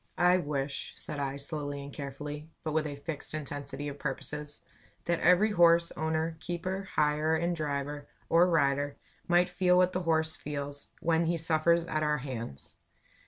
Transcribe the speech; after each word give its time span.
"I 0.17 0.39
wish," 0.39 0.93
said 0.95 1.19
I, 1.19 1.37
slowly 1.37 1.83
and 1.83 1.93
carefully, 1.93 2.49
but 2.63 2.71
with 2.73 2.87
a 2.87 2.95
fixed 2.95 3.35
intensity 3.35 3.87
of 3.87 3.99
purposes, 3.99 4.63
"that 5.05 5.19
every 5.19 5.51
horse 5.51 5.91
owner, 5.91 6.37
keeper, 6.39 6.89
hirer 6.95 7.35
and 7.35 7.55
driver 7.55 8.07
or 8.27 8.49
rider, 8.49 8.97
might 9.27 9.47
feel 9.47 9.77
what 9.77 9.91
the 9.93 10.01
horse 10.01 10.35
feels, 10.35 10.89
when 11.01 11.25
he 11.25 11.37
suffers 11.37 11.85
at 11.85 12.01
our 12.01 12.17
hands. 12.17 12.73